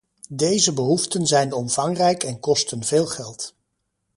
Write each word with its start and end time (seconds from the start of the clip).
Deze 0.29 0.73
behoeften 0.73 1.27
zijn 1.27 1.53
omvangrijk 1.53 2.23
en 2.23 2.39
kosten 2.39 2.83
veel 2.83 3.05
geld. 3.07 3.53